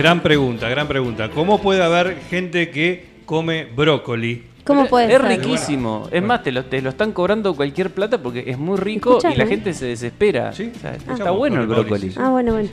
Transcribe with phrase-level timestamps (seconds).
[0.00, 1.28] Gran pregunta, gran pregunta.
[1.28, 4.46] ¿Cómo puede haber gente que come brócoli?
[4.64, 5.22] ¿Cómo puede Es ser?
[5.28, 6.08] riquísimo.
[6.10, 9.36] Es más, te lo, te lo están cobrando cualquier plata porque es muy rico y
[9.36, 10.54] la gente se desespera.
[10.54, 10.72] Sí.
[10.74, 11.12] O sea, Ah.
[11.12, 12.14] Está bueno el brócoli.
[12.16, 12.70] Ah, bueno, bueno.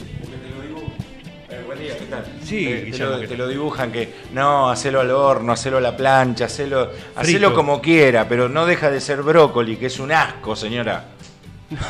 [1.66, 2.24] Buen día, ¿qué tal?
[2.46, 5.82] Sí, te, te lo, ¿qué te lo dibujan que no, hacelo al horno, hacelo a
[5.82, 10.14] la plancha, hacelo, hacelo como quiera, pero no deja de ser brócoli, que es un
[10.14, 11.04] asco, señora.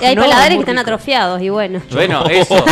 [0.02, 1.82] Y hay No, paladares que están atrofiados y bueno.
[1.92, 2.64] Bueno, eso.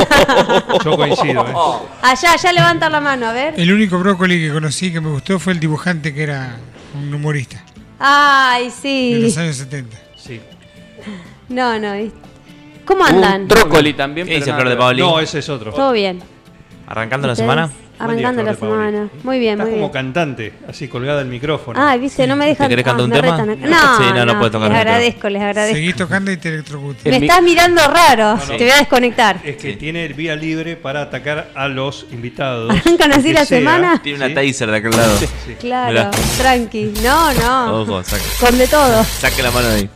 [0.84, 1.54] Yo coincido, ¿eh?
[2.02, 3.54] Allá, allá levantar la mano, a ver.
[3.58, 6.58] El único brócoli que conocí que me gustó fue el dibujante que era
[6.96, 7.64] un humorista
[8.00, 9.20] Ay, de sí.
[9.22, 9.98] los años 70.
[10.18, 10.42] Sí.
[11.50, 11.94] No, no.
[11.94, 12.18] ¿viste?
[12.86, 13.42] ¿Cómo andan?
[13.44, 14.28] Un brócoli también.
[14.28, 14.76] ¿Qué dice Flor de.
[14.76, 15.02] Paoli?
[15.02, 15.72] No, ese es otro.
[15.74, 16.22] Todo bien.
[16.88, 17.70] ¿Arrancando la semana?
[17.98, 19.10] Arrancando la semana.
[19.24, 19.94] Muy bien, Estás muy como bien.
[19.94, 21.80] cantante, así colgada del micrófono.
[21.82, 22.68] Ay, viste, no me dejan.
[22.70, 23.38] querés cantar ah, un me tema?
[23.38, 24.76] No, Sí, no, no tocar Les el micrófono.
[24.80, 25.76] agradezco, les agradezco.
[25.76, 27.00] Seguí tocando y te electrocuto.
[27.06, 28.36] El Me mi- estás mirando raro.
[28.36, 28.42] no.
[28.42, 29.40] Te voy a desconectar.
[29.44, 32.72] Es que tiene el vía libre para atacar a los invitados.
[32.72, 34.02] ¿Arrancan así Que la sea, semana?
[34.04, 34.34] Tiene una ¿sí?
[34.52, 35.18] taser de aquel lado.
[35.60, 36.12] Claro, Mirá.
[36.38, 36.94] tranqui.
[37.04, 37.82] No, no.
[37.82, 39.04] Ojo, saque, Con de todo.
[39.04, 39.90] saque la mano de ahí.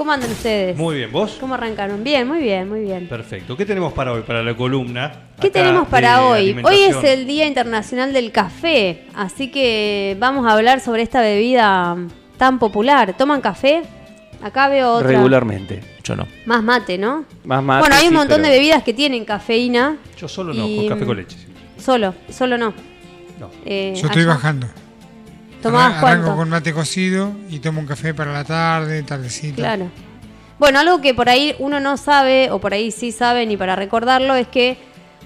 [0.00, 0.78] ¿Cómo andan ustedes?
[0.78, 1.36] Muy bien, ¿vos?
[1.38, 2.02] ¿Cómo arrancaron?
[2.02, 3.06] Bien, muy bien, muy bien.
[3.06, 3.54] Perfecto.
[3.54, 5.12] ¿Qué tenemos para hoy, para la columna?
[5.38, 6.56] ¿Qué tenemos para hoy?
[6.64, 11.98] Hoy es el Día Internacional del Café, así que vamos a hablar sobre esta bebida
[12.38, 13.14] tan popular.
[13.14, 13.82] ¿Toman café?
[14.42, 15.08] Acá veo otra.
[15.08, 15.80] Regularmente.
[16.02, 16.26] Yo no.
[16.46, 17.26] Más mate, ¿no?
[17.44, 19.98] Más mate, bueno, hay un sí, montón pero- de bebidas que tienen cafeína.
[20.16, 21.36] Yo solo no, y- con café con leche.
[21.36, 21.46] sí.
[21.76, 22.72] Solo, solo no.
[23.38, 23.50] No.
[23.66, 24.32] Eh, Yo estoy allá.
[24.32, 24.66] bajando.
[25.62, 26.36] ¿Tomabas Arran- Arranco cuánto?
[26.36, 29.56] con mate cocido y tomo un café para la tarde, tardecita.
[29.56, 29.90] Claro.
[30.58, 33.76] Bueno, algo que por ahí uno no sabe, o por ahí sí sabe, ni para
[33.76, 34.76] recordarlo, es que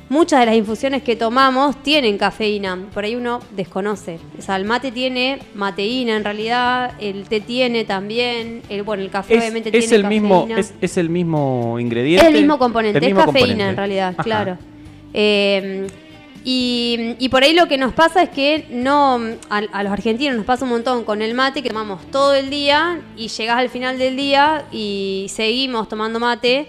[0.08, 2.78] muchas de las infusiones que tomamos tienen cafeína.
[2.94, 4.18] Por ahí uno desconoce.
[4.38, 9.10] O sea, el mate tiene mateína en realidad, el té tiene también, el, bueno, el
[9.10, 10.60] café Es, obviamente es tiene el mismo, cafeína.
[10.60, 12.26] es, es el mismo ingrediente.
[12.26, 13.70] Es el mismo componente, El es mismo cafeína componente.
[13.70, 14.22] en realidad, Ajá.
[14.22, 14.58] claro.
[15.12, 15.86] Eh,
[16.44, 19.18] y, y por ahí lo que nos pasa es que no
[19.48, 23.00] a, los argentinos nos pasa un montón con el mate que tomamos todo el día
[23.16, 26.68] y llegás al final del día y seguimos tomando mate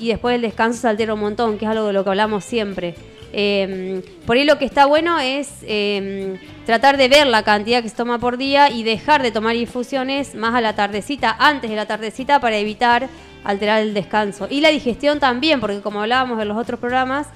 [0.00, 2.44] y después el descanso se altera un montón, que es algo de lo que hablamos
[2.44, 2.94] siempre.
[3.32, 7.88] Eh, por ahí lo que está bueno es eh, tratar de ver la cantidad que
[7.88, 11.76] se toma por día y dejar de tomar infusiones más a la tardecita, antes de
[11.76, 13.08] la tardecita, para evitar
[13.44, 14.46] alterar el descanso.
[14.50, 17.28] Y la digestión también, porque como hablábamos en los otros programas,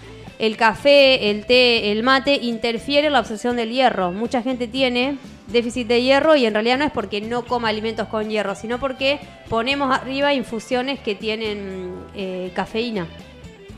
[0.43, 4.11] el café, el té, el mate interfiere en la absorción del hierro.
[4.13, 5.17] Mucha gente tiene
[5.47, 8.79] déficit de hierro y en realidad no es porque no coma alimentos con hierro, sino
[8.81, 13.07] porque ponemos arriba infusiones que tienen eh, cafeína.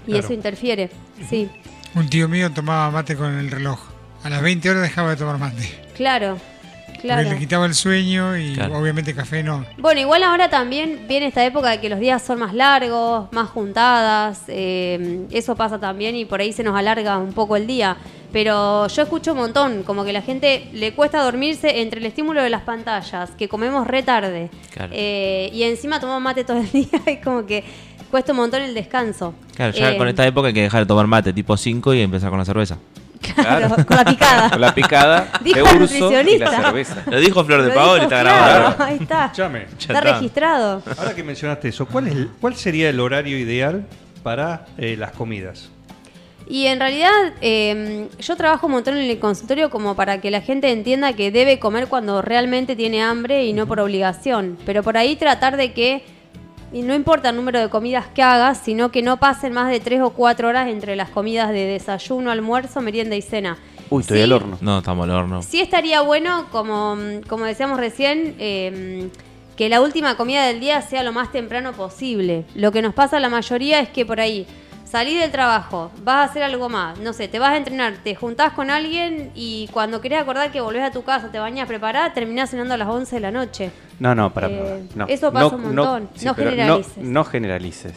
[0.06, 0.24] Y Claro.
[0.24, 0.90] eso interfiere.
[1.28, 1.48] Sí,
[1.94, 3.78] Un tío mío tomaba mate con el reloj.
[4.22, 5.68] A las 20 horas dejaba de tomar mate.
[5.96, 6.38] claro.
[7.04, 7.30] Porque Claro.
[7.34, 8.78] le quitaba el sueño y Claro.
[8.78, 9.66] obviamente café no.
[9.76, 13.50] Bueno, igual ahora también viene esta época de que los días son más largos, más
[13.50, 17.98] juntadas, eh, eso pasa también y por ahí se nos alarga un poco el día.
[18.32, 22.42] Pero yo escucho un montón, como que la gente le cuesta dormirse entre el estímulo
[22.42, 24.90] de las pantallas, que comemos re tarde, Claro.
[24.94, 27.62] eh, y encima tomamos mate todo el día y como que
[28.10, 29.34] cuesta un montón el descanso.
[29.54, 32.00] Claro, ya Eh, con esta época hay que dejar de tomar mate tipo 5 y
[32.00, 32.78] empezar con la cerveza.
[33.34, 34.50] Claro, con la picada.
[34.50, 36.50] Con la picada Dijo de el urso y nutricionista.
[36.50, 37.02] la cerveza.
[37.06, 38.84] Lo dijo Flor de Lo Paoli, está claro, grabado.
[38.84, 39.24] Ahí está.
[39.26, 40.00] Escuchame, Está está.
[40.00, 40.82] registrado.
[40.98, 43.86] ahora que mencionaste eso, ¿cuál, es el- ¿cuál sería el horario ideal
[44.22, 45.70] para eh, las comidas?
[46.46, 50.42] Y en realidad eh, yo trabajo un montón en el consultorio como para que la
[50.42, 54.58] gente entienda que debe comer cuando realmente tiene hambre y no por obligación.
[54.66, 56.04] Pero por ahí tratar de que,
[56.74, 59.78] y no importa el número de comidas que hagas, sino que no pasen más de
[59.78, 63.56] tres o cuatro horas entre las comidas de desayuno, almuerzo, merienda y cena.
[63.90, 64.58] Uy, estoy Sí, al horno.
[64.60, 65.40] No, estamos al horno.
[65.42, 66.98] Sí estaría bueno, como,
[67.28, 69.08] como decíamos recién, eh,
[69.56, 72.44] que la última comida del día sea lo más temprano posible.
[72.56, 74.44] Lo que nos pasa a la mayoría es que por ahí
[74.84, 78.14] salís del trabajo, vas a hacer algo más, no sé, te vas a entrenar, te
[78.14, 82.12] juntás con alguien y cuando querés acordar que volvés a tu casa, te bañas preparada,
[82.12, 83.70] terminás cenando a las 11 de la noche.
[84.04, 85.06] No, no, para Eh, no.
[85.08, 86.08] eso pasa un montón.
[86.22, 86.96] No generalices.
[86.98, 87.94] No, generalices.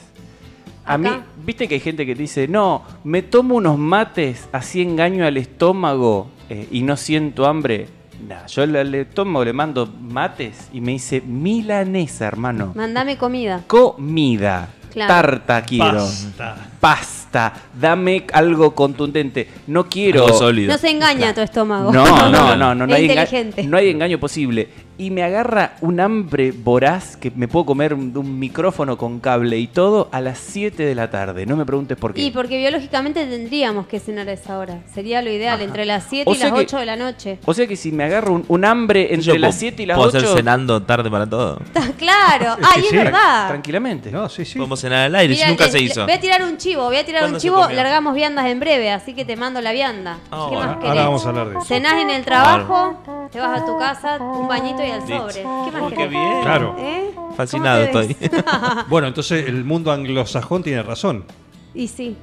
[0.85, 1.09] A mí,
[1.45, 5.35] viste que hay gente que te dice, no, me tomo unos mates, así engaño al
[5.35, 7.87] estómago eh, y no siento hambre.
[8.25, 12.71] Nah, yo al estómago le mando mates y me dice milanesa, hermano.
[12.73, 13.63] Mandame comida.
[13.67, 14.69] Comida.
[14.93, 15.13] Claro.
[15.13, 15.91] Tarta quiero.
[15.99, 16.55] Pasta.
[16.79, 17.53] Pasta.
[17.79, 19.47] Dame algo contundente.
[19.67, 20.23] No quiero.
[20.25, 20.71] Algo sólido.
[20.71, 21.91] No se engaña tu estómago.
[21.93, 23.63] No, no, no, no, no, Es hay enga- inteligente.
[23.65, 24.69] no hay engaño posible.
[24.99, 29.59] Y me agarra un hambre voraz que me puedo comer un, un micrófono con cable
[29.59, 31.45] y todo a las 7 de la tarde.
[31.45, 32.21] No me preguntes por qué.
[32.21, 34.79] Y porque biológicamente tendríamos que cenar a esa hora.
[34.93, 37.37] Sería lo ideal, entre las 7 O y las que- 8 de la noche.
[37.45, 39.85] O sea que si me agarro un, un hambre entre Yo las puedo- 7 y
[39.85, 40.17] las Puedo 8.
[40.17, 41.59] hacer cenando tarde para todo.
[41.97, 42.57] claro.
[42.59, 42.97] Es que es sí.
[42.97, 43.49] verdad.
[43.49, 44.11] Tranquilamente.
[44.11, 44.57] No, sí, sí.
[44.57, 46.05] Podemos cenar al aire, Mira, nunca se hizo.
[46.05, 48.59] Voy a tirar un chivo, voy a tirar un ¿Cuándo se chivo, largamos viandas en
[48.59, 50.17] breve, así que te mando la vianda.
[50.31, 50.79] Ah, ¿Qué más bueno.
[50.79, 50.89] querés?
[50.89, 51.65] Ahora vamos a hablar de eso.
[51.65, 55.17] Cenás en el trabajo, te vas a tu casa, un bañito y al Listo.
[55.17, 55.33] sobre.
[55.35, 55.97] ¿Qué más Oh, querés?
[56.03, 56.41] qué bien.
[56.43, 56.75] Claro.
[56.79, 57.03] ¿Eh?
[57.35, 58.29] Fascinado ¿Cómo te estoy.
[58.29, 58.43] ves?
[58.89, 61.23] Bueno, entonces el mundo anglosajón tiene razón
[61.75, 62.15] y sí,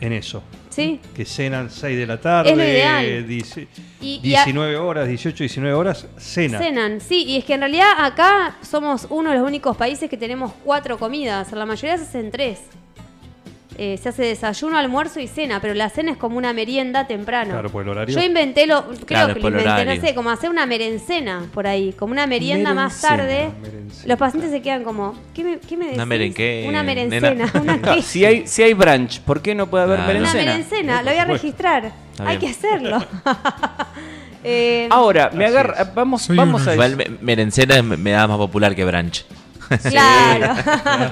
[0.00, 0.42] en eso.
[0.70, 1.00] sí.
[1.14, 3.26] Que cenan 6 de la tarde, Es lo ideal.
[3.26, 3.66] dieci-
[4.00, 6.58] Y- y a- 19 horas, 18, 19 horas, cena.
[6.58, 10.16] Cenan, sí, y es que en realidad acá somos uno de los únicos países que
[10.16, 11.50] tenemos cuatro comidas.
[11.52, 12.60] La mayoría se hacen tres.
[13.78, 17.52] Eh, se hace desayuno, almuerzo y cena, pero la cena es como una merienda temprano.
[17.52, 18.14] Claro, por el horario.
[18.14, 21.66] Yo inventé lo, creo Claro, que lo inventé, no sé, como hacer una merencena por
[21.66, 23.50] ahí, como una merienda más Merencena, tarde.
[23.62, 24.08] merencena.
[24.08, 25.96] Los pacientes se quedan como, ¿qué me, qué me decís?
[26.02, 29.84] Una merenque- Una merencena, una No, si, hay, si hay brunch, ¿por qué no puede
[29.84, 30.10] haber Claro.
[30.18, 30.52] Una merencena?
[30.52, 31.92] merencena, lo voy a registrar.
[32.12, 32.52] Está Hay bien.
[32.52, 33.04] que hacerlo.
[34.44, 35.84] Eh, Ahora, me agarra.
[35.94, 36.70] Vamos, Soy vamos uno.
[36.72, 39.24] a Igual me- merencena me, me da más popular que brunch.
[39.90, 40.54] claro.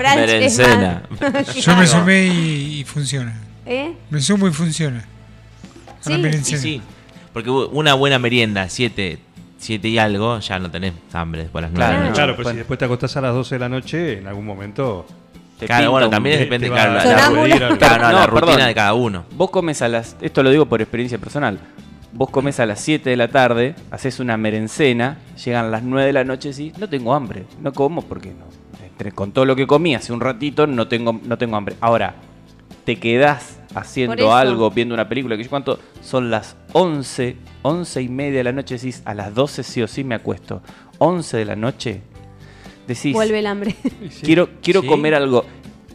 [1.33, 3.35] Más- Yo me sumé y, y funciona.
[3.67, 3.95] ¿Eh?
[4.11, 5.05] Me sumo y funciona.
[6.01, 6.13] Sí.
[6.15, 6.83] Y sí,
[7.33, 9.19] porque una buena merienda, 7
[9.59, 12.15] siete y algo, ya no tenés hambre después de las 9 Claro, de la no.
[12.15, 12.55] Claro, pero Bueno.
[12.55, 15.07] si después te acostás a las 12 de la noche, en algún momento.
[15.59, 19.27] Te Claro, bueno, también te- depende, va- la, rutina de cada uno.
[19.33, 20.17] Vos comes a las.
[20.23, 21.61] Esto lo digo por experiencia personal.
[22.13, 26.13] Vos comes a las 7 de la tarde, haces una merencena, llegan las 9 de
[26.13, 28.47] la noche y decís, no tengo hambre, no como porque no.
[28.85, 31.77] Entre- con todo lo que comí hace un ratito, no tengo, no tengo hambre.
[31.81, 32.15] Ahora,
[32.85, 38.09] te quedás haciendo algo, viendo una película, que yo cuánto, son las 11, 11 y
[38.09, 40.63] media de la noche, decís, a las 12 sí o sí me acuesto.
[40.99, 42.01] 11 de la noche,
[42.89, 43.77] decís, Vuelve el hambre.
[44.23, 44.89] quiero, quiero Sí.
[44.89, 45.45] comer algo.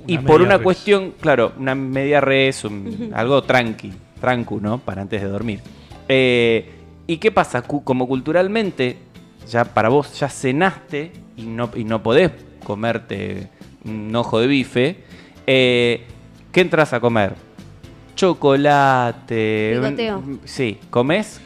[0.08, 0.64] y por una res.
[0.64, 3.92] cuestión, claro, una media res, un- algo tranqui,
[4.22, 4.78] trancu, ¿no?
[4.78, 5.60] Para antes de dormir.
[6.07, 6.72] Eh,
[7.07, 7.62] ¿Y qué pasa?
[7.62, 8.98] Como culturalmente,
[9.48, 12.31] ya para vos ya cenaste y no, y no podés
[12.63, 13.50] comerte
[13.84, 15.04] un ojo de bife,
[15.46, 16.04] eh,
[16.52, 17.34] ¿qué entras a comer?
[18.16, 19.74] Chocolate.
[19.75, 20.22] Picoteo.
[20.22, 21.42] mm, Sí, comes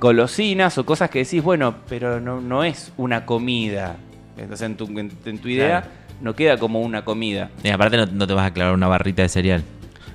[0.00, 3.96] golosinas o cosas que decís, bueno, pero no, no es una comida.
[4.36, 5.86] Entonces en tu, en, en tu idea Claro.
[6.22, 7.50] no queda como una comida.
[7.62, 9.62] Y aparte no, no te vas a clavar una barrita de cereal.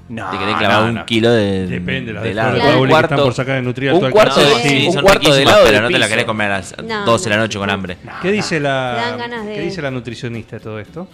[0.09, 1.05] No, te querés clavar no, un no.
[1.05, 2.55] kilo de, Depende, las de de helado.
[2.55, 2.81] Claro.
[2.81, 5.01] Un que están cuarto- por sacar de nutria un todo el cuarto de- sí, un
[5.01, 7.35] cuarto de helado pero no te la querés comer a las No, 12 de la
[7.37, 7.73] no, noche con no.
[7.73, 7.97] hambre.
[8.21, 11.07] ¿Qué dice la de- ¿Qué dice la nutricionista de todo esto?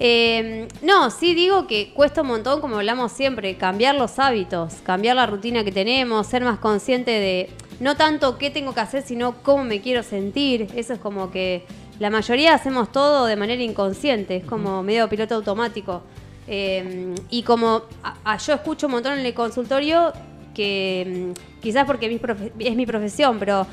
[0.00, 5.16] Eh, no, sí digo que cuesta un montón, como hablamos siempre, cambiar los hábitos, cambiar
[5.16, 9.34] la rutina que tenemos, ser más consciente de no tanto qué tengo que hacer, sino
[9.42, 10.68] cómo me quiero sentir.
[10.76, 11.64] Eso es como que
[11.98, 16.02] la mayoría hacemos todo de manera inconsciente, es como medio piloto automático.
[16.48, 20.12] Eh, y como a- a- yo escucho un montón en el consultorio
[20.54, 23.66] que mm, quizás porque mi profe- es mi profesión, pero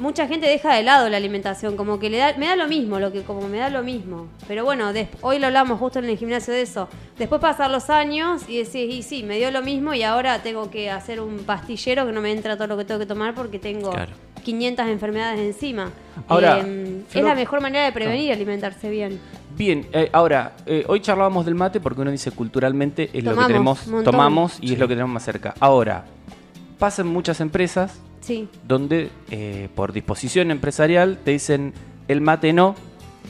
[0.00, 2.98] mucha gente deja de lado la alimentación, como que le da, me da lo mismo,
[2.98, 4.28] lo que como me da lo mismo.
[4.48, 6.88] Pero bueno, des- hoy lo hablamos justo en el gimnasio de eso.
[7.18, 10.70] Después pasar los años y decís, y sí, me dio lo mismo y ahora tengo
[10.70, 13.58] que hacer un pastillero que no me entra todo lo que tengo que tomar porque
[13.58, 14.12] tengo Claro.
[14.42, 15.90] 500 enfermedades encima.
[16.26, 19.20] Ahora, Eh, es la mejor manera de prevenir alimentarse bien.
[19.56, 23.44] Bien, eh, ahora, eh, hoy charlábamos del mate porque uno dice culturalmente es lo que
[23.46, 24.04] tenemos, montón.
[24.12, 25.54] tomamos y es lo que tenemos más cerca.
[25.60, 26.04] Ahora,
[26.78, 28.48] pasan muchas empresas Sí.
[28.66, 31.74] donde eh, por disposición empresarial te dicen
[32.08, 32.76] el mate no,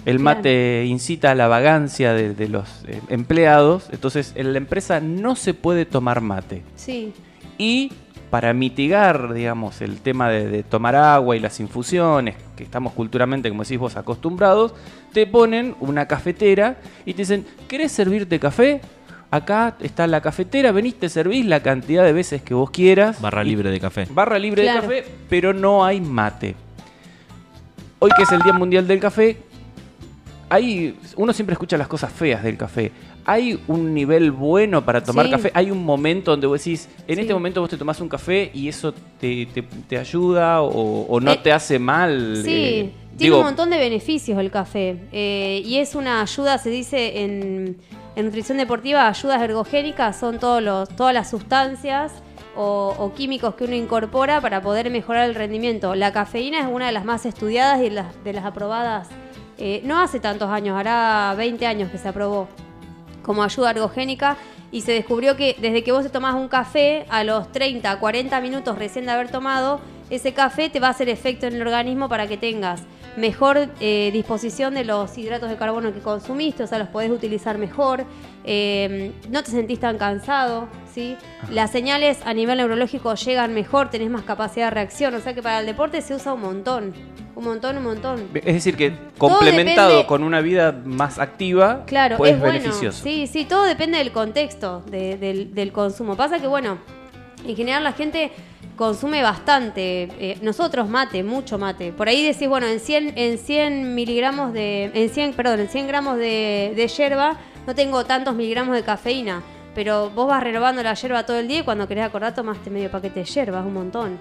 [0.04, 0.36] el Claro.
[0.38, 5.34] mate incita a la vagancia de, de los eh, empleados, entonces en la empresa no
[5.36, 6.62] se puede tomar mate.
[6.76, 7.12] Sí.
[7.58, 7.90] Y
[8.32, 13.50] para mitigar, digamos, el tema de, de tomar agua y las infusiones, que estamos culturalmente,
[13.50, 14.72] como decís vos, acostumbrados,
[15.12, 18.80] te ponen una cafetera y te dicen, ¿querés servirte café?
[19.30, 23.20] Acá está la cafetera, venís, te servís la cantidad de veces que vos quieras.
[23.20, 24.06] Barra libre de café.
[24.10, 24.88] Barra libre Claro.
[24.88, 26.54] de café, pero no hay mate.
[27.98, 29.36] Hoy que es el Día Mundial del Café,
[30.48, 32.92] hay, uno siempre escucha las cosas feas del café.
[33.24, 35.32] Hay un nivel bueno para tomar Sí.
[35.32, 35.50] café.
[35.54, 37.20] Hay un momento donde vos decís, en Sí.
[37.22, 41.20] este momento vos te tomás un café y eso te, te- te ayuda o, o
[41.20, 42.40] no Eh, te hace mal.
[42.44, 44.96] Sí, eh, tiene digo, un montón de beneficios el café.
[45.12, 47.76] eh, y es una ayuda, se dice, en
[48.14, 52.12] En nutrición deportiva, ayudas ergogénicas son todos los, todas las sustancias
[52.54, 55.94] o, o químicos que uno incorpora para poder mejorar el rendimiento.
[55.94, 59.08] La cafeína es una de las más estudiadas y de las, de las aprobadas.
[59.84, 62.48] no hace tantos años, hará 20 años que se aprobó
[63.22, 64.36] como ayuda ergogénica
[64.70, 68.40] y se descubrió que desde que vos te tomás un café, a los 30, 40
[68.40, 72.08] minutos recién de haber tomado, ese café te va a hacer efecto en el organismo
[72.08, 72.82] para que tengas
[73.16, 77.58] mejor eh, disposición de los hidratos de carbono que consumiste, o sea, los podés utilizar
[77.58, 78.04] mejor,
[78.44, 81.16] eh, no te sentís tan cansado, ¿sí?
[81.50, 85.42] Las señales a nivel neurológico llegan mejor, tenés más capacidad de reacción, o sea que
[85.42, 86.94] para el deporte se usa un montón,
[87.42, 88.28] un montón, un montón.
[88.34, 92.58] Es decir, que complementado depende- con una vida más activa, Claro, pues es es bueno.
[92.58, 93.02] beneficioso.
[93.02, 96.16] Sí, sí, todo depende del contexto de- del, del consumo.
[96.16, 96.78] Pasa que, bueno,
[97.46, 98.30] en general la gente
[98.76, 100.08] consume bastante.
[100.18, 101.92] eh, nosotros mate, mucho mate.
[101.92, 104.90] Por ahí decís, bueno, en 100, en 100 miligramos de.
[104.94, 109.42] En 100, perdón, en 100 gramos de, de yerba no tengo tantos miligramos de cafeína.
[109.74, 112.90] Pero vos vas renovando la yerba todo el día y cuando querés acordar tomaste medio
[112.90, 114.18] paquete de yerba, es un montón.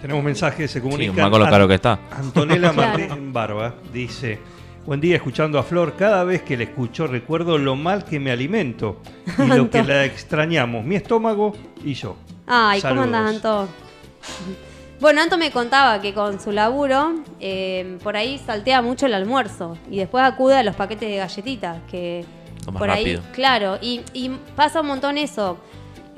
[0.00, 1.14] Tenemos mensajes, se comunican.
[1.14, 1.98] Sí, más con lo caro que está.
[2.10, 2.72] Antonella.
[2.74, 4.38] Martín Barba dice:
[4.84, 5.94] Buen día, escuchando a Flor.
[5.96, 9.00] Cada vez que la escucho, recuerdo lo mal que me alimento
[9.38, 11.54] y lo que la extrañamos, mi estómago
[11.84, 12.16] y yo.
[12.46, 13.06] Ay, ¿cómo Saludos.
[13.06, 13.68] andás, Anto?
[15.00, 19.76] Bueno, Anto me contaba que con su laburo eh, por ahí saltea mucho el almuerzo
[19.90, 22.24] y después acude a los paquetes de galletitas que
[22.66, 25.58] más por ahí, claro, y, y pasa un montón eso.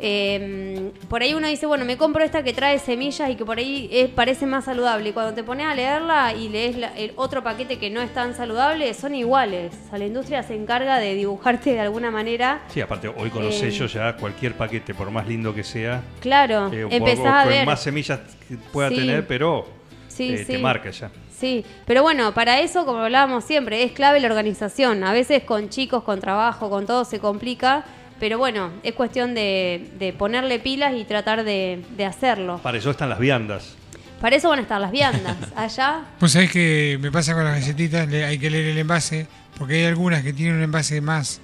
[0.06, 3.56] Eh, por ahí uno dice, bueno, me compro esta que trae semillas y que por
[3.56, 5.08] ahí es- parece más saludable.
[5.08, 8.12] Y cuando te pones a leerla y lees la- el otro paquete que no es
[8.12, 9.72] tan saludable, son iguales.
[9.86, 12.60] O sea, la industria se encarga de dibujarte de alguna manera.
[12.68, 16.02] Sí, aparte, hoy con los Eh, sellos ya cualquier paquete, por más lindo que sea,
[16.20, 17.64] Claro, eh, empezás a ver.
[17.64, 18.96] más semillas que pueda Sí.
[18.96, 19.66] tener, pero
[20.08, 21.10] Sí, eh, te marca ya.
[21.36, 25.02] Sí, pero bueno, para eso, como hablábamos siempre, es clave la organización.
[25.02, 27.84] A veces con chicos, con trabajo, con todo se complica,
[28.20, 32.58] pero bueno, es cuestión de, de ponerle pilas y tratar de, de hacerlo.
[32.62, 33.74] Para eso están las viandas.
[34.20, 35.36] Para eso van a estar las viandas.
[35.56, 39.26] Allá, Pues sabés que me pasa con las galletitas, le- hay que leer el envase,
[39.58, 41.40] porque hay algunas que tienen un envase más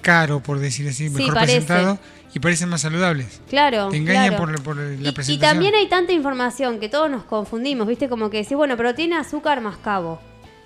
[0.00, 1.98] caro, por decir así, Sí, mejor presentado,
[2.34, 3.40] y parecen más saludables.
[3.48, 3.88] claro.
[3.88, 4.44] Te engañan claro.
[4.46, 5.40] por, por la Y- y, presentación.
[5.40, 8.08] también hay tanta información que todos nos confundimos, ¿viste?
[8.08, 10.20] Como que decís, bueno, pero tiene azúcar mascabo.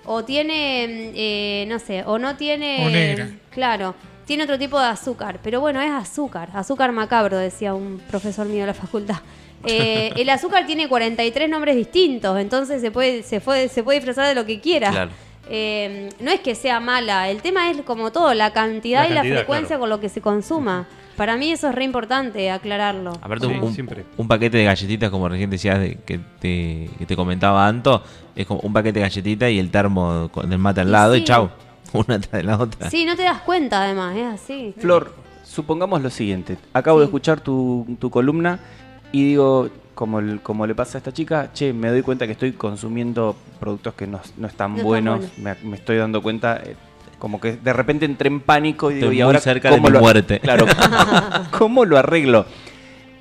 [0.05, 2.85] O tiene, mm, eh, no sé, o no tiene...
[2.85, 3.29] O negra.
[3.51, 3.93] Claro,
[4.27, 5.39] tiene otro tipo de azúcar.
[5.41, 9.15] Pero bueno, es azúcar, azúcar macabro, decía un profesor mío de la facultad.
[9.65, 14.27] Eh, el azúcar tiene 43 nombres distintos, entonces se puede, se puede, se puede disfrazar
[14.27, 14.91] de lo que quiera.
[14.91, 15.11] Claro.
[15.49, 19.13] Eh, no es que sea mala, el tema es como todo, la cantidad La y
[19.13, 19.79] la frecuencia claro.
[19.79, 20.85] con lo que se consuma.
[21.15, 23.11] Para mí eso es re importante aclararlo.
[23.21, 24.03] Aparte, Sí, un, un- siempre.
[24.17, 28.03] un paquete de galletitas, como recién decías de- que, te, que te comentaba Anto,
[28.35, 31.15] es como un paquete de galletitas y el termo con el mate al Y lado
[31.15, 31.25] y sí.
[31.25, 31.49] chau.
[31.93, 32.89] Una tras de la otra.
[32.89, 34.73] Sí, no te das cuenta además, es así.
[34.77, 35.13] Flor,
[35.43, 36.57] supongamos lo siguiente.
[36.73, 38.59] Acabo de escuchar tu, tu columna
[39.11, 42.33] y digo, como, el- como le pasa a esta chica, che, me doy cuenta que
[42.33, 45.25] estoy consumiendo productos que no, no están No están buenos.
[45.37, 46.75] Me, me estoy dando cuenta, eh,
[47.17, 49.75] como que de repente entré en pánico y digo, Estoy y muy ahora cerca de
[49.77, 50.39] ¿cómo mi lo- muerte.
[50.43, 50.65] Claro,
[51.57, 52.45] ¿cómo lo arreglo?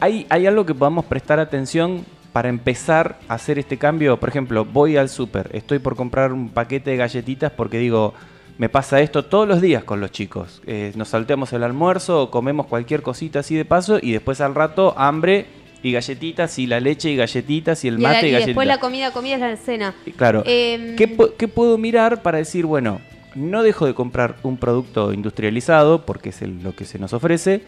[0.00, 2.04] ¿Hay, ¿Hay algo que podamos prestar atención
[2.34, 4.18] para empezar a hacer este cambio?
[4.20, 8.12] Por ejemplo, voy al súper, estoy por comprar un paquete de galletitas porque digo,
[8.58, 10.62] me pasa esto todos los días con los chicos.
[10.66, 14.54] Eh, nos salteamos el almuerzo o comemos cualquier cosita así de paso y después al
[14.54, 15.46] rato hambre
[15.82, 18.46] y galletitas y la leche y galletitas y el Y, la- mate y, y galletitas.
[18.46, 19.94] después la comida, comida es la cena.
[20.06, 20.42] Y Claro.
[20.46, 23.00] Em, ¿Qué, pu- qué puedo mirar para decir, bueno,
[23.34, 27.62] no dejo de comprar un producto industrializado porque es el- lo que se nos ofrece,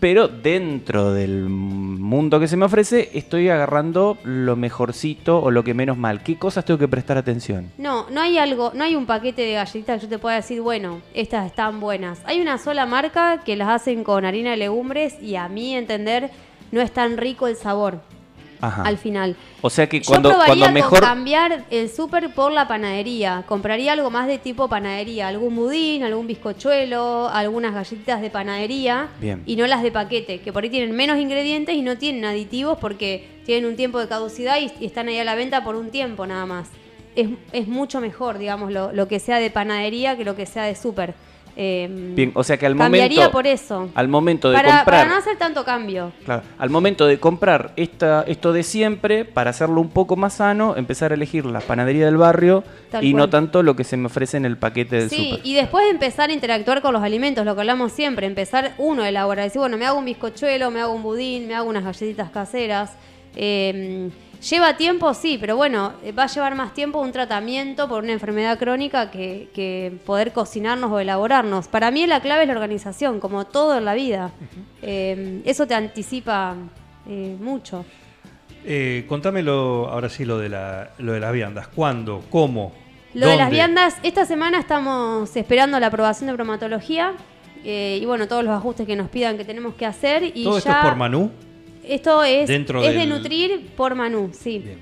[0.00, 5.74] pero dentro del mundo que se me ofrece estoy agarrando lo mejorcito o lo que
[5.74, 6.22] menos mal?
[6.22, 7.70] ¿Qué cosas tengo que prestar atención?
[7.78, 10.60] No, no hay algo, no hay un paquete de galletitas que yo te pueda decir,
[10.60, 12.20] bueno, estas están buenas.
[12.24, 16.30] Hay una sola marca que las hacen con harina de legumbres y a mi entender
[16.72, 18.00] no es tan rico el sabor
[18.66, 18.82] Ajá.
[18.82, 19.36] al final.
[19.60, 21.00] O sea que Yo cuando, probaría cuando mejor...
[21.00, 23.44] con cambiar el súper por la panadería.
[23.46, 29.42] Compraría algo más de tipo panadería, algún budín, algún bizcochuelo, algunas galletitas de panadería Bien.
[29.46, 32.78] y no las de paquete, que por ahí tienen menos ingredientes y no tienen aditivos
[32.80, 35.90] porque tienen un tiempo de caducidad y, y están ahí a la venta por un
[35.90, 36.68] tiempo nada más.
[37.16, 40.64] Es, es mucho mejor, digamos, lo, lo que sea de panadería que lo que sea
[40.64, 41.14] de súper.
[41.56, 43.32] Eh, Bien, o sea que al cambiaría momento...
[43.32, 43.88] por eso.
[43.94, 45.02] Al momento de Para, comprar...
[45.02, 46.12] para no hacer tanto cambio.
[46.24, 50.76] Claro, al momento de comprar esta, esto de siempre, para hacerlo un poco más sano,
[50.76, 54.06] empezar a elegir la panadería del barrio Tal y no tanto lo que se me
[54.06, 55.46] ofrece en el paquete del Sí, súper.
[55.46, 59.08] y después empezar a interactuar con los alimentos, lo que hablamos siempre, empezar uno a
[59.08, 62.30] elaborar, decir, bueno, me hago un bizcochuelo, me hago un budín, me hago unas galletitas
[62.30, 62.92] caseras.
[63.36, 64.10] Eh,
[64.50, 68.12] Lleva tiempo, sí, pero bueno, eh, va a llevar más tiempo un tratamiento por una
[68.12, 71.66] enfermedad crónica que, que poder cocinarnos o elaborarnos.
[71.68, 74.32] Para mí la clave es la organización, como todo en la vida.
[74.82, 76.56] Eh, eso te anticipa
[77.08, 77.86] eh, mucho.
[78.66, 81.68] Eh, contámelo ahora sí lo de, la, lo de las viandas.
[81.68, 82.22] ¿Cuándo?
[82.28, 82.72] ¿Cómo?
[83.14, 87.14] Lo de las viandas, esta semana estamos esperando la aprobación de bromatología
[87.64, 90.22] eh, y bueno, todos los ajustes que nos pidan que tenemos que hacer.
[90.34, 91.30] Y ¿Todo ya esto es por Manú?
[91.88, 94.58] Esto es, Dentro es de Nutrir por Manú, sí.
[94.58, 94.78] Bien.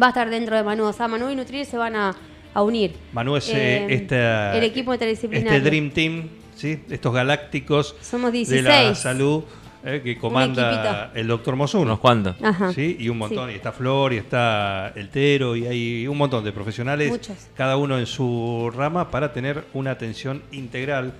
[0.00, 0.84] Va a estar dentro de Manú.
[0.84, 2.16] O sea, Manú y Nutrir se van a,
[2.54, 2.92] a unir.
[3.12, 5.52] Manú es Eh, esta- el equipo interdisciplinario.
[5.58, 6.80] Este Dream Team, ¿sí?
[6.90, 8.98] estos galácticos Somos de la 16.
[8.98, 9.44] salud
[9.84, 11.84] eh, que comanda el doctor Mosuno.
[11.84, 12.36] Unos cuantos.
[12.74, 12.96] ¿sí?
[13.00, 13.48] Y un montón.
[13.48, 13.54] Sí.
[13.54, 17.36] Y está Flor, y está el Tero, y hay un montón de profesionales, Muchos.
[17.56, 21.12] cada uno en su rama, para tener una atención integral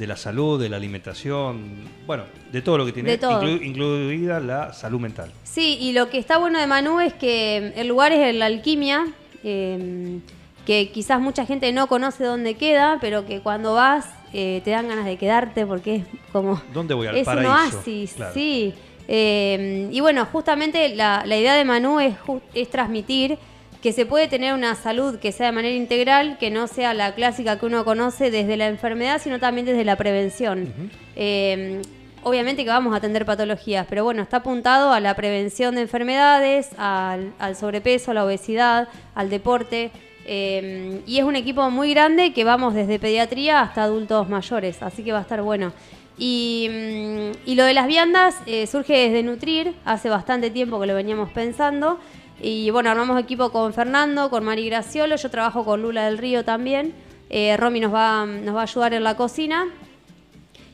[0.00, 4.72] de la salud, de la alimentación, bueno, de todo lo que tiene, inclu- incluida la
[4.72, 5.30] salud mental.
[5.44, 9.06] Sí, y lo que está bueno de Manú es que el lugar es la alquimia,
[9.44, 10.18] eh,
[10.64, 14.88] que quizás mucha gente no conoce dónde queda, pero que cuando vas eh, te dan
[14.88, 16.60] ganas de quedarte porque es como...
[16.72, 17.50] ¿Dónde voy al es paraíso?
[17.52, 18.32] un oasis, Claro.
[18.34, 18.72] sí.
[19.06, 22.14] Eh, y bueno, justamente la, la idea de Manú es,
[22.54, 23.36] es transmitir
[23.82, 27.14] que se puede tener una salud que sea de manera integral, que no sea la
[27.14, 30.72] clásica que uno conoce desde la enfermedad, sino también desde la prevención.
[31.16, 31.80] Eh,
[32.22, 36.68] obviamente que vamos a atender patologías, pero bueno, está apuntado a la prevención de enfermedades,
[36.76, 39.90] al, al sobrepeso, a la obesidad, al deporte.
[40.26, 45.02] eh, y es un equipo muy grande que vamos desde pediatría hasta adultos mayores, así
[45.02, 45.72] que va a estar bueno.
[46.18, 50.86] Y, mm, y lo de las viandas eh, surge desde Nutrir, hace bastante tiempo que
[50.86, 51.98] lo veníamos pensando.
[52.42, 56.44] Y bueno, armamos equipo con Fernando, con Mari Graciolo, yo trabajo con Lula del Río
[56.44, 56.94] también.
[57.28, 59.66] Eh, Romy nos va, nos va a ayudar en la cocina.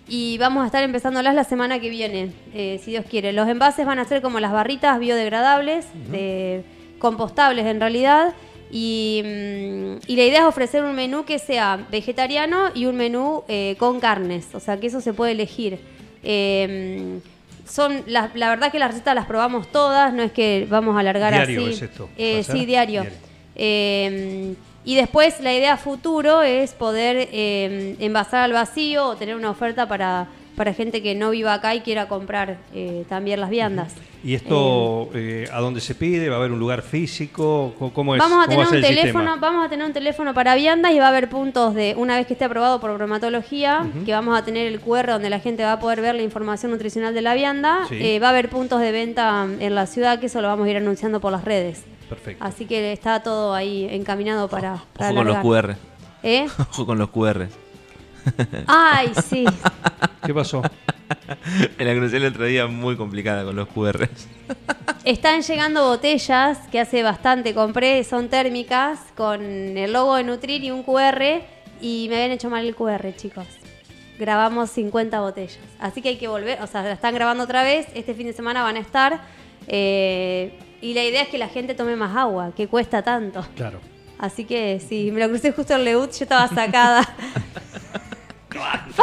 [0.09, 3.33] Y vamos a estar empezándolas la semana que viene, eh, si Dios quiere.
[3.33, 6.63] Los envases van a ser como las barritas biodegradables, de-
[7.01, 8.33] compostables en realidad.
[8.71, 13.43] Y, mm, y la idea es ofrecer un menú que sea vegetariano y un menú
[13.49, 15.79] eh, con carnes, o sea que eso se puede elegir.
[16.23, 17.19] Eh,
[17.69, 21.01] son la, la verdad que las recetas las probamos todas, no es que vamos a
[21.01, 21.71] alargar Diario así.
[21.73, 23.03] es esto, Eh, sí, diario.
[23.03, 23.19] Diario.
[23.55, 24.55] Eh,
[24.85, 29.89] y después la idea futuro es poder eh, envasar al vacío o tener una oferta
[29.89, 33.95] para, para gente que no viva acá y quiera comprar eh, también las viandas.
[34.25, 36.29] ¿Y esto eh, a dónde se pide?
[36.29, 37.75] ¿Va a haber un lugar físico?
[37.79, 38.19] ¿Cómo- ¿Cómo es?
[38.19, 39.37] Vamos a ¿Cómo va tener un el teléfono, sistema?
[39.37, 42.27] vamos a tener un teléfono para viandas y va a haber puntos de una vez
[42.27, 45.73] que esté aprobado por bromatología, que vamos a tener el QR donde la gente va
[45.75, 47.81] a poder ver la información nutricional de la vianda.
[47.89, 47.97] Sí.
[48.01, 50.71] Eh, va a haber puntos de venta en la ciudad que eso lo vamos a
[50.71, 51.85] ir anunciando por las redes.
[52.09, 52.43] Perfecto.
[52.45, 55.37] Así que está todo ahí encaminado para, para Ojo con los.
[55.39, 55.77] QR.
[56.23, 56.47] ¿Eh?
[56.71, 57.47] Ojo con los QR.
[58.67, 59.45] Ay, sí.
[60.25, 60.63] ¿Qué pasó?
[61.79, 64.09] En la conocí el otro día muy complicada con los QR.
[65.05, 70.71] Están llegando botellas que hace bastante compré, son térmicas, con el logo de Nutrir y
[70.71, 71.43] un QR,
[71.81, 73.47] y me habían hecho mal el QR, chicos.
[74.19, 75.59] Grabamos 50 botellas.
[75.79, 78.33] Así que hay que volver, o sea, la están grabando otra vez, este fin de
[78.33, 79.21] semana van a estar.
[79.69, 83.45] eh, y la idea es que la gente tome más agua, que cuesta tanto.
[83.57, 83.81] Claro.
[84.19, 87.03] Así que sí, me lo crucé justo en Leut, yo estaba sacada.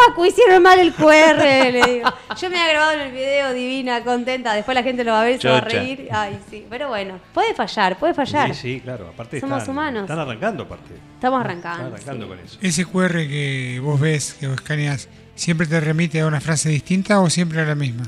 [0.07, 1.37] Facu, hicieron mal el QR,
[1.71, 2.09] le digo.
[2.39, 4.53] Yo me había grabado en el video divina, contenta.
[4.53, 5.77] Después la gente lo va a ver y se va a Chocha.
[5.79, 6.07] reír.
[6.11, 6.65] Ay, sí.
[6.69, 8.53] Pero bueno, puede fallar, puede fallar.
[8.55, 9.09] Sí, sí, claro.
[9.09, 10.01] Aparte Somos están, humanos.
[10.03, 10.93] están arrancando, aparte.
[11.15, 11.95] Estamos Están arrancando.
[11.95, 12.29] arrancando sí.
[12.29, 12.57] con eso.
[12.61, 17.19] ¿Ese QR que vos ves, que vos escaneas, siempre te remite a una frase distinta
[17.21, 18.03] o siempre a la misma?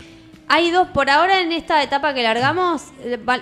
[0.47, 2.83] Hay dos, por ahora en esta etapa que largamos,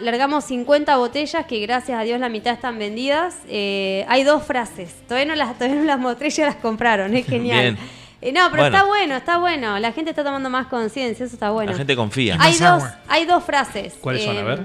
[0.01, 3.35] largamos 50 botellas que gracias a Dios la mitad están vendidas.
[3.49, 7.25] Eh, hay dos frases, todavía no las, todavía no las mostré, ya las compraron, es
[7.25, 7.75] genial.
[7.75, 7.77] Bien.
[8.25, 8.77] Eh, no, pero Bueno.
[8.77, 9.79] está bueno, está bueno.
[9.79, 11.71] La gente está tomando más conciencia, eso está bueno.
[11.71, 12.35] La gente confía.
[12.39, 12.99] Hay Más dos, agua.
[13.09, 13.95] hay dos frases.
[13.99, 14.37] ¿Cuáles son?
[14.37, 14.59] A Eh, ver.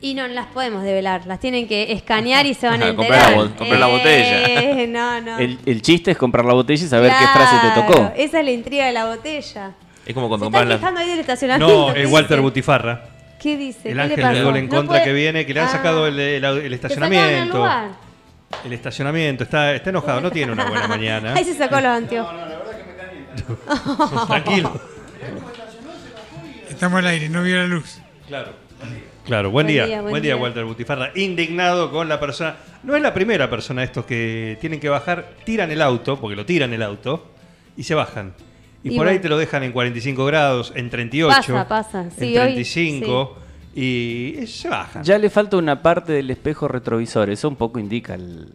[0.00, 3.22] Y no, las podemos develar, las tienen que escanear y se van a Ajá, enterar.
[3.24, 4.44] comprar la bo- comprar la botella.
[4.82, 5.38] Eh, no, no.
[5.38, 8.12] El, el chiste es comprar la botella y saber qué frase te Claro, tocó.
[8.16, 9.72] Esa es la intriga de la botella.
[10.04, 10.76] Es como cuando Se están compras la...
[10.76, 11.88] quejando ahí del estacionamiento.
[11.88, 12.40] No, ¿qué es Walter dice?
[12.42, 13.04] Butifarra.
[13.40, 13.88] ¿Qué dice?
[13.90, 14.34] El ¿Qué ángel le pasó?
[14.34, 16.20] del gol en No contra puede- que viene, que le han Ah, sacado el, el-
[16.20, 17.56] el te sacaron el estacionamiento.
[17.56, 17.88] lugar.
[18.64, 21.34] El estacionamiento, está, está enojado, no tiene una buena mañana.
[21.34, 22.34] Ahí se sacó los anteojos.
[24.28, 24.80] Tranquilo.
[26.68, 27.98] Estamos al aire, no vio la luz.
[28.26, 28.52] Claro.
[29.24, 30.42] Claro, buen, Buen día, día, buen buen día, día.
[30.42, 31.10] Walter Butifarra.
[31.16, 32.56] Indignado con la persona.
[32.84, 36.46] No es la primera persona estos que tienen que bajar, tiran el auto, porque lo
[36.46, 37.26] tiran el auto,
[37.76, 38.34] y se bajan.
[38.84, 42.10] Y, Y por ahí te lo dejan en 45 grados, en 38, Pasa, pasa.
[42.16, 43.36] Sí, en hoy- 35,
[43.78, 45.04] y se bajan.
[45.04, 48.48] Ya le falta una parte del espejo retrovisor, eso un poco indica el...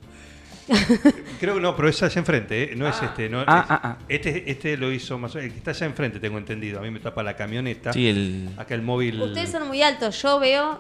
[1.40, 2.76] Creo que no, pero es allá enfrente, ¿eh?
[2.76, 3.28] no es este.
[3.30, 3.98] No, Ah, es- ah, ah.
[4.08, 5.48] Este, este lo hizo más o menos.
[5.48, 6.80] El que está allá enfrente, tengo entendido.
[6.80, 7.92] A mí me tapa la camioneta.
[7.92, 8.50] Sí, el...
[8.58, 9.22] Acá el móvil.
[9.22, 10.80] Ustedes son muy altos, yo veo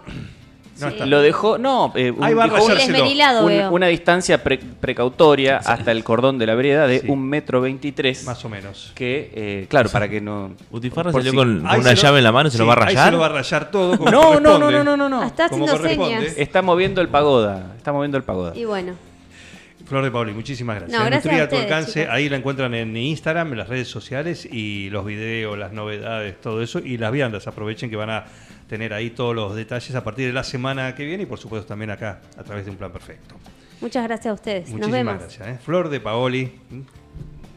[0.80, 1.06] No está.
[1.06, 6.04] Lo dejó, no, eh, un- Ahí va dejó un- una distancia pre- precautoria hasta el
[6.04, 7.08] cordón de la vereda de Sí.
[7.10, 8.24] un metro veintitrés.
[8.26, 8.92] Más o menos.
[8.96, 10.52] Que, eh, claro, para que no.
[10.70, 12.68] Butifarra por salió si- con, Ahí una llave en la mano y se lo sí,
[12.68, 13.06] va a Ahí rayar.
[13.06, 15.24] se lo va a rayar todo como No, no, no, no, no, no, no.
[15.24, 16.24] Está haciendo señas.
[16.38, 17.74] Está moviendo el pagoda.
[17.78, 18.54] Está moviendo el pagoda.
[18.56, 18.94] Y bueno.
[19.86, 21.00] Flor de Pauli, muchísimas gracias.
[21.00, 23.68] No, gracias Nutría a a tu ustedes, alcance, ahí la encuentran en Instagram, en las
[23.70, 26.80] redes sociales y los videos, las novedades, todo eso.
[26.80, 28.26] Y las viandas, aprovechen que van a
[28.70, 31.68] tener ahí todos los detalles a partir de la semana que viene y por supuesto
[31.68, 33.36] también acá a través de un plan perfecto.
[33.82, 34.62] Muchas gracias a ustedes.
[34.70, 35.20] Nos Muchísimas vemos.
[35.20, 35.48] gracias.
[35.48, 35.60] ¿eh?
[35.64, 36.52] Flor de Paoli,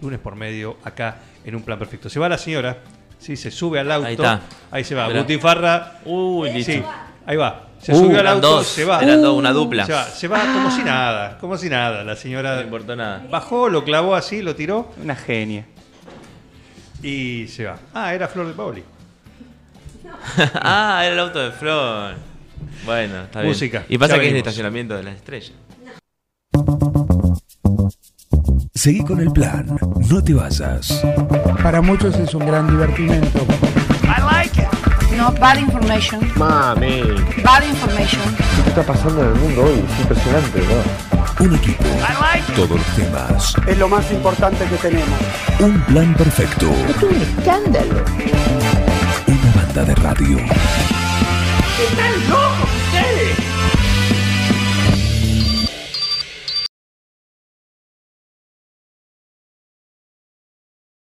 [0.03, 2.09] lunes por medio, acá en un plan perfecto.
[2.09, 2.79] Se va la señora,
[3.19, 4.07] sí, se sube al auto.
[4.09, 4.41] Ahí está.
[4.71, 5.09] Ahí se va.
[5.09, 6.01] Butifarra.
[6.05, 6.73] Uy, listo.
[6.73, 6.83] Sí,
[7.27, 7.69] ahí va.
[7.85, 9.01] Se Uh, subió al auto, dos, se va.
[9.03, 9.85] eran dos, una dupla.
[9.85, 12.03] Se va, se va como si nada, como si nada.
[12.03, 13.23] La No señora le importó nada.
[13.31, 15.67] bajó, lo clavó así, lo tiró Una genia.
[17.03, 17.77] y se va.
[17.93, 18.83] Ah, era Flor de Paoli.
[20.55, 22.15] ah, era el auto de Flor.
[22.87, 23.53] Bueno, está bien.
[23.53, 25.53] Música, Y pasa ya que es el estacionamiento de las estrellas.
[28.75, 29.67] Seguí con el plan.
[30.11, 31.03] No te vayas.
[31.63, 33.47] Para muchos es un gran divertimento.
[35.25, 36.21] No bad information.
[36.37, 37.01] Mami,
[37.43, 38.21] Bad information.
[38.63, 39.83] ¿qué está pasando en el mundo hoy?
[39.91, 41.45] Es impresionante, ¿no?
[41.47, 41.85] Un equipo.
[42.55, 43.55] Todos los temas.
[43.67, 45.19] Es lo más importante que tenemos.
[45.61, 46.71] Un plan perfecto.
[46.91, 48.05] Es un escándalo.
[49.27, 50.37] Una banda de radio.
[51.81, 53.44] ¡Están locos!